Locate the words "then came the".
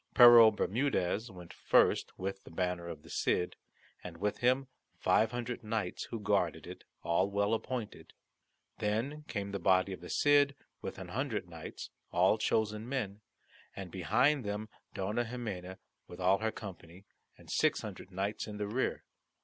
8.79-9.59